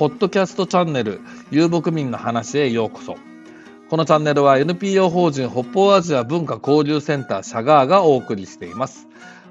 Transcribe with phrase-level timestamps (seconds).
[0.00, 3.16] ポッドキャストチャンネル、遊牧民の話へようこそ。
[3.90, 9.08] このチャンネルは NPO 法人北方アジア文化交流センターシャガーがお送りしています。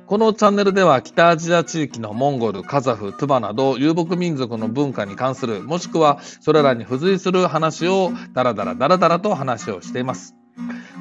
[0.08, 10.39] このチャンネルでは北アジア地域のモンゴル、カザフ、トゥバなど遊牧民族の文化に関する、もしくはそれらに付随する話をダラダラダラダラと話をしています。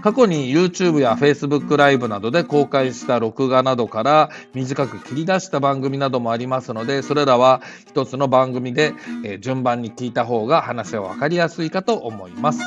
[0.03, 8.95] 過去に YouTube や Facebook ライブなどで公開した録画などから短く切り出した番組などもありますので、それらは一つの番組で、
[9.41, 12.61] 順番に聞いた方が話は分かりやすいかと思います。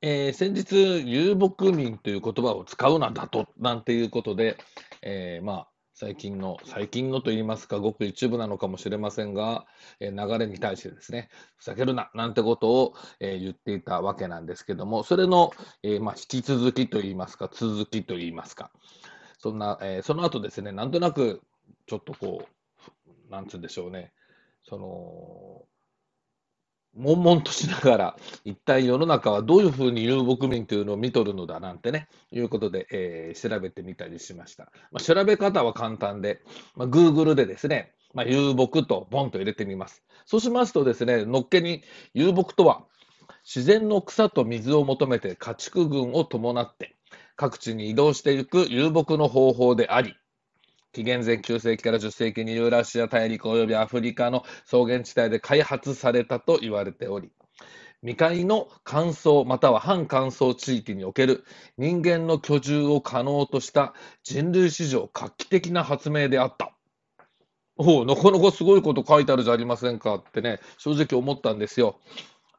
[0.00, 4.56] えー、先日、遊牧民という言葉を使うなだと、なんていうことで、
[5.02, 9.66] えー、まあ、最近の、最近のといいますか、ごく一部なのかもしれませんが、
[9.98, 15.50] え、流れに対してですね、ふざけるな、なんてことを、え、言っていたわけなんですけども、それの、
[15.82, 18.70] えまあ、引き続きといいますか、続きといいますか、
[19.38, 21.42] そんな、えその後ですね、なんとなく、
[21.86, 24.12] ちょっとこう、なんつうんでしょうね、
[24.62, 25.66] その、
[26.98, 34.64] 悶々としながら、一体世の中はどういうふうに遊牧民というのを見とるのだなんてね、いうことで、えー、調べてみたりしました。
[34.90, 36.42] まあ、調べ方は簡単で、
[36.74, 40.02] まあ、Google でですね、まあ、遊牧とボンと入れてみます。
[40.26, 41.82] そうしますとですね、のっけに
[42.14, 42.82] 遊牧とは、
[43.44, 46.96] 自然の草と水を求めて家畜群を伴って
[47.36, 50.16] 各地に移動していく遊牧の方法であり、
[50.98, 57.30] 紀元前9世紀から10世紀にユーラシア大陸及びアフリカの草原地帯で開発されたと言われており、
[58.00, 61.44] 未開の乾燥または半乾燥地域における
[61.76, 66.72] 人間の居住を可能とした人類史上画期的な発明であった。
[67.76, 72.00] おお、なかなかすごいこと書いてあるじゃありませんかってね、正直思ったんですよ。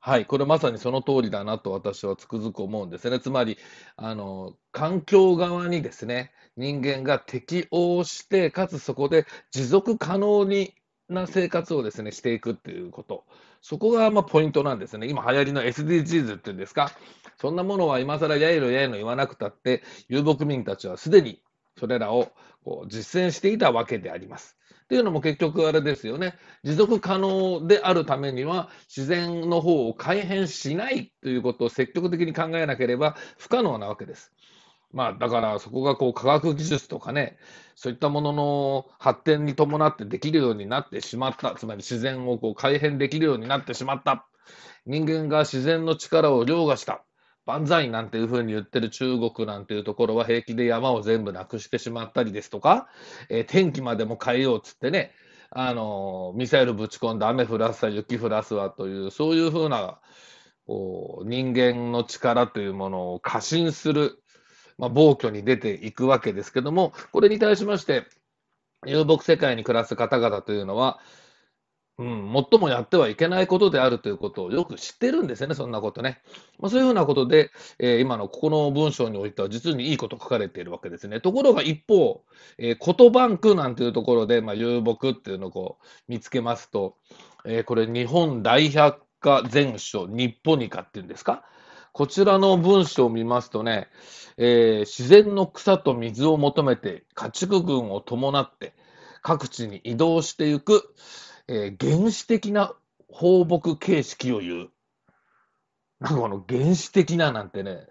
[0.01, 3.19] はい、これまさにその通りだなと私はつくづく思うんですね。
[3.19, 3.57] つまり、
[3.97, 10.73] あの、環境側にですね、人間が適応して、かつそこで持続可能に
[11.09, 13.25] な生活をですね、していくっていうこと。
[13.61, 15.07] そこがまポイントなんですね。
[15.07, 16.91] 今流行りの SDGs っていうんですか。
[17.37, 21.41] そんなものは今更やいのやいの言わなくたって、遊牧民たちはすでに
[21.77, 22.31] それらを
[22.63, 24.58] こう実践していたわけであります。
[24.89, 26.33] っていうのも結局あれですよね。
[26.63, 34.33] 持続可能であるためには自然の方を改変しないということを積極的に考えなければ不可能なわけです。
[34.91, 37.37] まあだからそこがこう科学技術とかね、
[37.75, 41.53] そういったものの発展に伴ってできるようになってしまった。
[41.53, 44.25] つまり自然をこう改変できるようになってしまった。
[44.87, 47.05] 人間が自然の力を凌駕した。
[47.49, 52.87] 万歳なんていうふうに言ってる中国なんていうところは平気で山を全部なくしてしまったりですとか、
[53.27, 55.11] えー、天気までも変えようっつってね、
[55.49, 59.99] あの、ミサイルぶち込んで雨降らすわ、雪降らすわという、そういうふうな、
[60.67, 64.21] こう、人間の力というものを過信する、
[64.77, 68.05] まあ、暴挙に出ていくわけですけども、これに対しまして、
[68.85, 70.99] 遊牧世界に暮らす方々というのは、
[71.99, 76.21] うん、最もやってはいけないことであるということをよく知ってるんですよね、そんなことね。
[76.57, 81.19] まあ、そういうふうなことで、えー、今のここの文章においては実にいいこと書かれているわけですね。
[81.19, 82.23] ところが一方、
[82.57, 86.95] えー、言バンクなんていうところで、まあ、遊牧っていうのをこう見つけますと、
[87.43, 91.43] えー、これ日本大百科全書日本にかっていうんですか？
[91.91, 93.89] こちらの文章を見ますとね、
[94.37, 98.73] えー、自然の草と水を求めて家畜群を伴って
[99.21, 100.93] 各地に移動していく、
[101.51, 102.75] えー、原始的な
[103.07, 104.69] 放牧形式を言う。
[105.99, 107.87] なんかこの原始的ななんてね、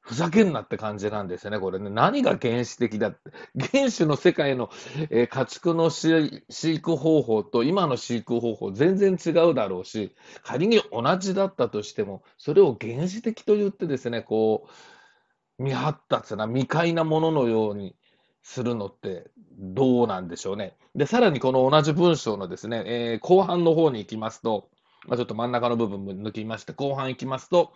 [0.00, 1.90] ふざけんなって感じなんですよね、これね。
[1.90, 3.18] 何が原始的だって。
[3.72, 4.70] 原始の世界の、
[5.10, 17.96] えー、家畜の飼育方法と今の飼育方法全然違うだろうし、仮に同じだったとしても、それを原始的と言ってですね、こう、未発達な未開なもののように
[18.42, 20.76] するのってどうなんでしょうね。
[20.94, 24.68] で、さらにこの同じ文章のですね、えー、後半の方に行きますと、
[25.06, 27.72] まあ、ちょっと真ん中の部分も抜きまして、後半行きますと、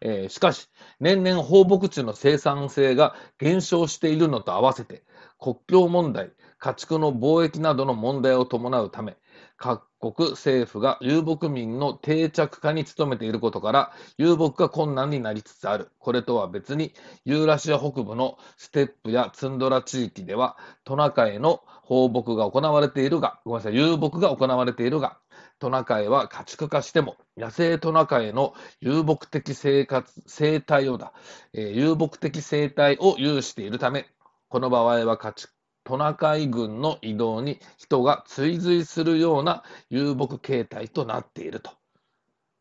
[0.00, 0.68] えー、しかし、
[1.00, 5.02] 年々放牧地の生産性が減少しているのと合わせて、
[5.40, 9.16] 国境問題、家畜の貿易などの問題を伴うため、
[9.58, 15.90] 各国政府が遊牧民の定着化に努めていることから、遊牧が困難になりつつある。
[15.98, 16.94] これとは別に、
[17.24, 25.18] ユーラシア北部のステップやツンドラ地域では、トナカイの放牧が行われているが、ごめんなさい、遊牧が行われているが、
[25.58, 31.12] トナカイは家畜化しても、野生トナカイの遊牧的生活、生態をだ、
[31.52, 34.06] えー、遊牧的生態を有しているため、
[34.48, 35.57] この場合は家畜
[35.88, 41.70] トナカイ軍の移動に人が追随するような遊牧形態となっていると。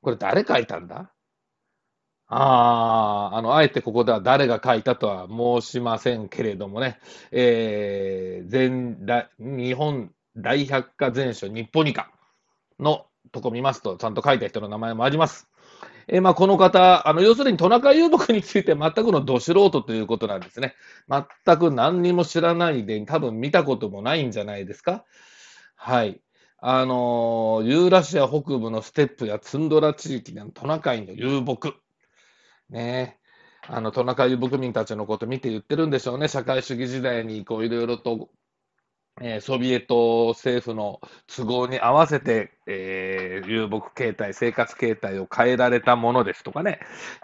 [0.01, 1.11] これ誰書いたんだ？
[2.29, 6.99] ああ、あの、あえてここでは誰が書いたとは申しませんけれどもね、
[7.31, 12.09] えー、全大日本大百科全書日本二課
[12.79, 15.49] のとこ見ますと、ちゃんと書いた人の名前もあります。
[16.09, 20.73] え、まあ、この方、あの、要するにトナカイ遊牧について全くのど素人ということなんですね。
[21.09, 25.03] 全く何にも知らないで、多分見たこともないんじゃないですか。
[25.75, 26.21] はい。
[26.59, 31.73] あの、ユーラシア北部のステップやツンドラ地域でのトナカイの遊牧。
[32.69, 33.19] ね
[33.67, 36.29] あの、トナカイ遊牧民たちのこと見て言ってるんでしょうね。
[36.29, 38.29] 社会主義時代にこういろいろと、
[39.21, 46.79] えー、ソビエト政府の都合に合わせて、えー、遊牧形態、生活形態を変えられたものですとかね。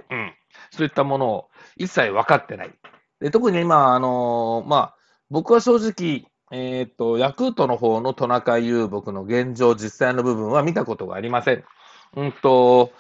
[0.10, 0.34] うん。
[0.72, 2.72] そういったものを一切分かってない。
[3.20, 4.96] で特に今、あのー、まあ、
[5.30, 11.64] 僕は正直、えっ、と、ヤクートの方のトナカイ遊牧の現状、実際の部分は見たことがありません。
[12.16, 12.92] うんと、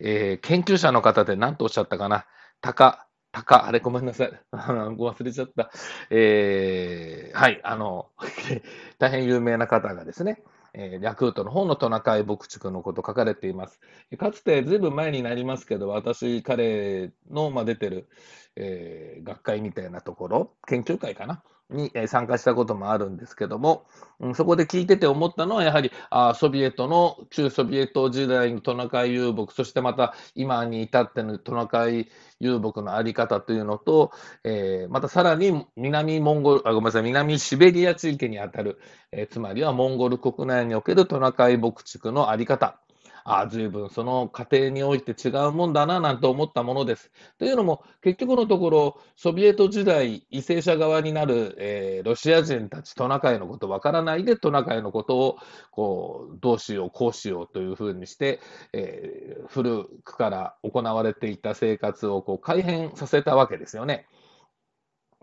[0.00, 2.26] えー、研究者の方で何とおっしゃったかな。
[2.60, 3.05] たか、
[3.36, 4.32] たか、あれごめんなさい。
[4.52, 5.70] 忘れちゃった。
[6.08, 8.08] えー、はい、あの、
[8.98, 10.42] 大変有名な方がですね、
[10.72, 13.78] えー、ヤクルトの方のトナカイ牧畜のこと書かれています。
[14.16, 18.08] かつてずいぶん前になりますけど、私、彼の、まあ、出てる、
[18.56, 23.86] えー、学会みたいなところ、研究会かな、に参加したこともあるんですけども、
[24.20, 32.08] うん、そこで聞いてて思ったのは、やはりあソビエトの、旧ソビエト時代のトナカイ遊牧、そしてまた今に至ってのトナカイ
[32.38, 34.12] 遊牧のあり方というのと、
[34.44, 38.78] えー、またさらに南モンゴルあ、ごめんなさい、南シベリア地域にあたる、
[39.10, 42.78] えー、つまりはモンゴル国内におけるトナカイ牧畜のあり方、
[43.28, 47.10] ああ、随分その過程において違うもんだななんて思ったものです。
[47.38, 55.38] というのも、結局のところ、ソビエト時代、為政者側になる、えー、ロシア人たち、トナカイのことわからないで、トナカイのことを
[55.72, 58.38] こうどうしよう、こうしようというふうにして、
[58.72, 64.06] えー、古くから行われていた生活をこう改変させたわけですよね。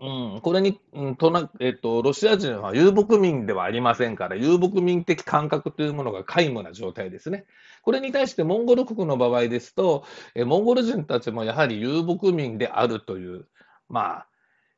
[0.00, 7.46] うん、これに、うんとなえっと、ロシア人は遊牧民ではありませんから、遊牧民的感覚というものが皆無な状態ですね。
[7.82, 10.04] これに対してモンゴル国の場合ですと、
[10.34, 13.46] えモンゴル人たちもやはり遊牧民であるという、
[13.88, 14.26] まあ、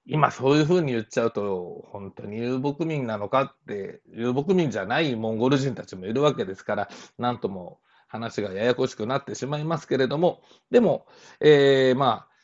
[0.06, 6.88] 今そういうふうに言っちゃうと、本当に遊牧民なのかって、遊牧民じゃないモンゴル人たちもいるわけですから、
[7.18, 11.06] なんとも話がややこしくなってしまいますけれども、でも、
[11.40, 12.35] えー、まあ、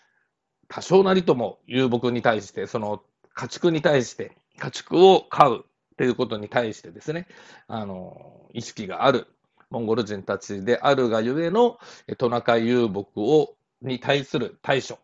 [0.72, 3.02] 多少なりとも遊牧に対して、その
[3.34, 5.64] 家畜に対して、家畜を飼う
[5.98, 7.26] ということに対してですね、
[7.69, 9.26] あの、意識がある
[9.69, 11.78] モンゴル人たちであるがゆえの
[12.16, 14.98] トナカイ遊牧をに対する対処、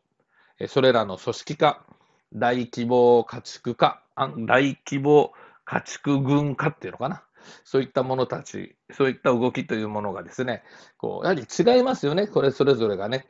[0.68, 1.84] それらの組織化、
[2.32, 5.32] 大規模家畜化、大規模
[5.66, 7.22] 家畜軍化っていうのかな。
[7.64, 10.62] そういったものたち、そういった動きというものがですね、
[10.96, 13.26] こうやはり違いますよね、これそれぞれがね。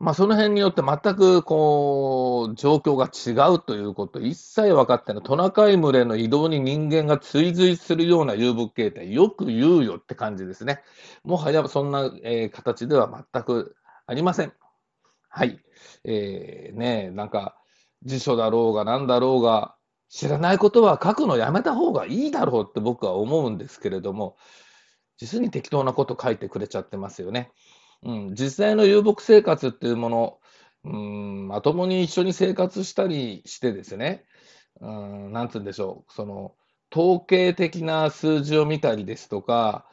[0.00, 10.80] まあ、その辺によって全くこう状況が違うということ、一切分かってない、トナカイ群れの移動に人間が追随するような遊牧形態、よく言うよって感じですね。
[11.24, 14.52] もはやそんな、えー、形では全くありません。
[15.28, 15.58] はい。
[16.04, 17.56] えー、ねなんか
[18.04, 19.74] 辞書だろうが何だろうが、
[20.08, 24.36] 知らないことは書くのやめた方がいいだろうって僕は思うんですけれども、
[25.18, 27.50] 実に適当なこと書いてくれちゃってますよね。
[28.02, 30.38] うん、実際の遊牧生活っていうもの、
[30.84, 34.24] うん、まともに一緒に生活したりしてですね、
[34.80, 36.54] うん、なんつうんでしょう、その、
[36.92, 39.86] 統計的な数字を見たりですとか、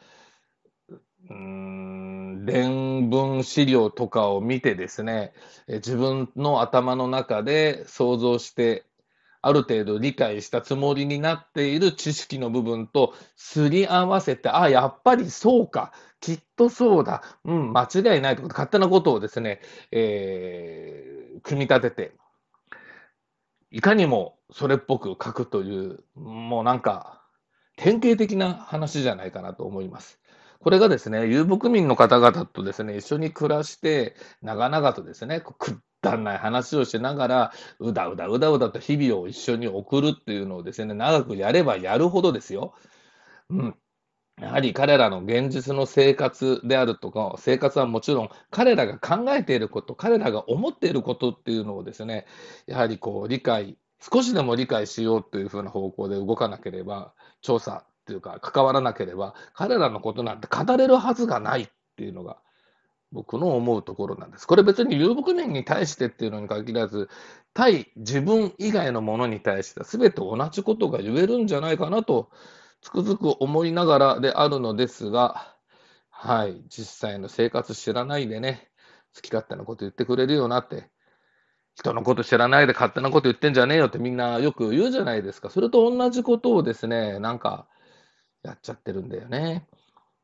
[1.29, 5.33] うん、伝聞資料とかを見てですね、
[5.67, 8.85] 自分の頭の中で想像して
[9.45, 18.41] ある程度理解したつもりになっている知識の部分とすり合わせて、あ、やっぱりそうか、きっとそうだ、うん、間違いないと。
[18.41, 19.61] か、勝手なことをですね、
[19.91, 22.13] えー、組み立てて、
[23.69, 27.21] いかにもそれっぽく書くという、もうなんか、
[27.75, 30.19] 典型的な話じゃないかなと思います。
[30.59, 35.43] これがですね、遊牧民の方々とですね、一緒に暮らして、長々とですね、
[36.05, 42.75] だんない話をしながら、うだうだうだうだと日々を一緒に送るっていうのをですね、長くやればやるほどですよ。
[43.49, 43.75] うん。
[44.39, 52.27] やはり彼らの現実の生活であるとか、生活はもちろん彼らが考えていること、彼らが思っていることっていうのをですね、
[52.67, 62.37] やはりこう理解、少しでも理解しようというふうな方向で動かなければ、調査っていうか関わらなければ、彼らのことなんて語れるはずがないっていうのが
[63.15, 64.45] 僕の思うところなんです。
[64.45, 67.09] これ別に遊牧民に対してっていうのに限らず、
[67.53, 72.29] 対自分以外のものに対しては全て同じことが言えるんじゃないかなと、
[72.81, 75.55] つくづく思いながらであるのですが、
[76.09, 78.69] はい、実際の生活知らないでね、
[79.15, 80.89] 好き勝手なこと言ってくれるよなって、
[81.75, 85.49] 人のこと知らないで勝手なこと言ってんじゃねえよってみんなよく言うじゃないですか。
[85.49, 87.67] それと同じことをですね、なんか、
[88.43, 89.67] やっちゃってるんだよね。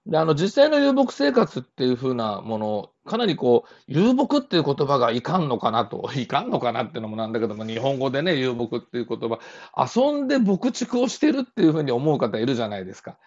[0.07, 9.39] で、あの、実際の遊牧生活っていう風なもの、かなりこう、遊牧っていう言葉がいかんのかなと、 いかんのかなっていうのもなんだけども、日本語でね、遊牧っていう言葉、
[9.77, 13.19] 遊んで牧畜をしてるっていう風に思う方いるじゃないですか。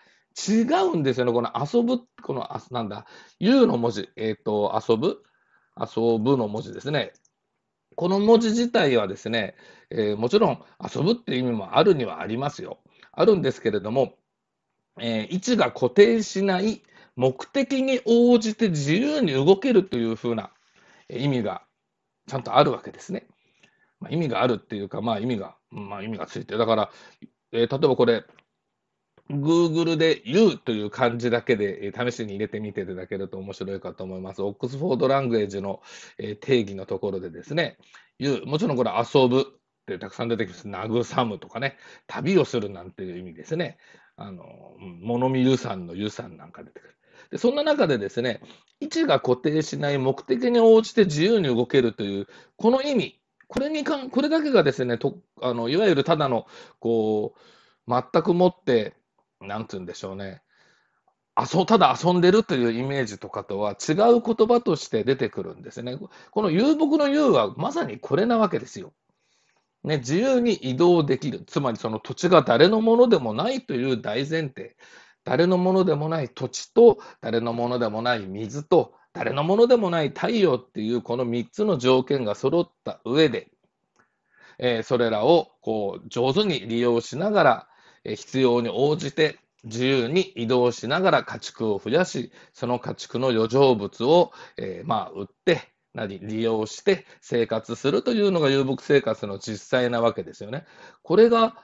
[0.48, 1.32] 違うんですよね。
[1.32, 3.06] この遊ぶ、この、あなんだ、
[3.38, 5.22] 遊の文字、えっ、ー、と、遊ぶ？
[5.76, 7.12] 遊ぶの文字ですね。
[7.96, 9.54] この文字自体はですね、
[9.90, 12.78] えー、もちろん遊ぶっていう意味もあるにはありますよ。
[13.12, 14.14] あるんですけれども、
[15.00, 16.82] えー、位置が固定しない
[17.16, 20.50] 目的に応じて自由に動けるというふうな
[21.08, 21.62] 意味が
[22.26, 23.26] ちゃんとあるわけですね。
[24.00, 26.56] まあ、意味があるっていうか、まあ意味が、まあ意味がついて。
[26.56, 26.90] だから、
[27.52, 28.24] えー、例えばこれ、
[29.30, 34.42] Google で You という漢字だけで試しに入れてみていただけると面白いかと思います。
[34.42, 35.80] オックスフォードラングエージの
[36.40, 37.78] 定義のところでですね、
[38.18, 39.44] You、もちろんこれ遊ぶっ
[39.86, 40.68] てたくさん出てきます。
[40.68, 43.78] 慰むとかね、旅をするなんていう意味ですね。
[44.16, 46.94] あの、物見湯さんの湯さんなんか出てくる。
[47.30, 48.40] で、そんな中でですね、
[48.80, 56.46] 位置が固定しない目的に応じて自由に動けるという、この意味、これにかん、これだけがですね、とあのいわゆるただの、
[56.80, 58.94] こう、全くもって、
[59.40, 60.42] なんて言うんでしょうね、
[61.36, 65.98] 遊ただ遊んでるというイメージとかとは違う言葉として出てくるんですね。
[66.30, 68.92] この遊牧の遊はまさにこれなわけですよ。
[69.84, 71.44] ね、自由に移動できる。
[71.46, 74.76] つまりその土地が誰のものでもないという大前提。
[75.24, 83.48] 誰のものでもない土地と、誰のものでもない水と、誰のものでもない太陽っていうこの3つの条件が揃った上で、
[84.58, 87.68] えー、それらをこう上手に利用しながら、
[88.04, 100.64] えー、必要に応じて自由に移動しながら家畜を増やし、その家畜の余剰物を、えー、まあ売って、なり利用して生活するというのが遊牧生活の実際なわけですよね。
[101.02, 101.56] これが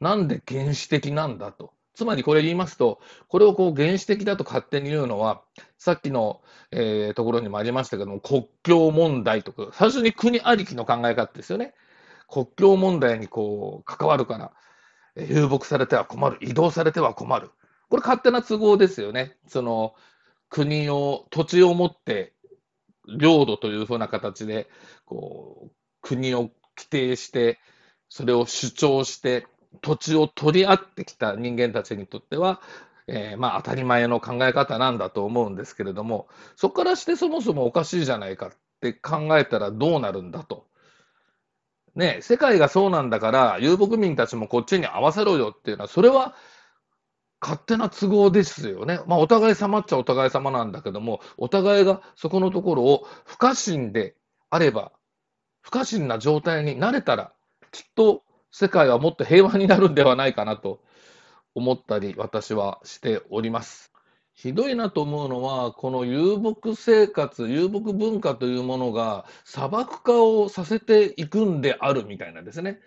[0.00, 1.72] なんで原始的なんだと。
[1.94, 5.42] つまりこれ言いますと、これをこう原始的だと勝手に言うのは、
[5.76, 11.74] さっきの、えー、ところにもありましたけども、国境問題とか、最初に国ありきの考え方ですよね。
[12.28, 14.52] 国境問題にこう関わるから、
[15.16, 17.50] 遊牧されては困る、移動されては困る。
[17.90, 19.36] これ勝手な都合ですよね。
[19.46, 19.94] その
[20.48, 22.31] 国を、土地を持って
[23.08, 24.68] 領土というふうな形で、
[25.04, 27.58] こう、国を規定して、
[28.08, 29.46] それを主張して、
[29.80, 32.60] 土地を取り合ってきた人間たちにとっては、
[33.06, 40.66] えー、まあ当たり前の考え方なんだと思うんですけれども、そこからしてそもそもおかしいじゃないかって考えたらどうなるんだと。
[41.94, 46.34] ね、世界がそうなんだから、遊牧民たちもこっちに合わせろよっていうのは、それは
[47.42, 49.00] 勝手な都合ですよね。
[49.08, 54.14] まあ、お互い様っちゃお互い様なんだけども、お互いがそこのところを不可侵で
[54.48, 54.92] あれば、
[55.60, 57.32] 不可侵な状態になれたら、
[57.72, 58.22] きっと
[58.52, 60.80] 世界はもっと平和になるんではないかなと
[61.56, 63.92] 思ったり、私はしております。
[64.34, 72.80] ひどいなと思うのは、この遊牧生活、遊牧文化というものが砂漠化をさせていくんであるみたいなんですね。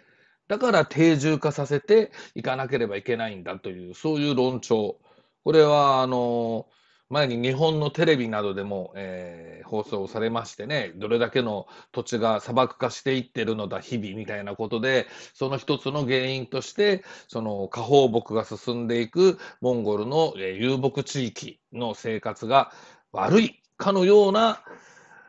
[0.47, 4.99] だから定住化させていかなければいけないんだという、そういう論調。
[5.43, 6.67] これは、あの、
[7.09, 22.71] 前に日本のテレビなどでも、えー、放送されましてね、どれだけの土地が砂漠化していってるのだ、日々みたいなことで、その一つの原因として、その下放牧が進んでいくモンゴルの、えー、遊牧地域の生活が
[23.11, 24.63] 悪いかのような、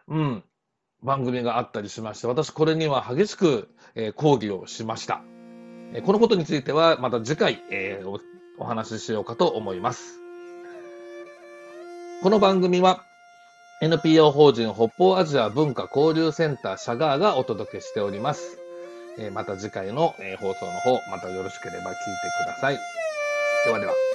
[0.09, 0.45] うん、
[1.07, 5.23] 番組があったりしまして、私これには激しくえー、講義をしました。
[5.93, 8.21] えー、このことについてはまた次回、えー、お
[8.59, 10.21] お話ししようかと思います。
[12.23, 13.03] この番組は
[13.83, 18.59] NPO 法人北方アジア文化交流センターシャガーがお届けしております。
[19.19, 21.97] えまた次回の、え放送の方、またよろしければ聞いて
[22.45, 22.79] ください。
[23.65, 24.06] ではでは。